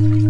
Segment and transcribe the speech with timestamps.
[0.00, 0.29] Thank you.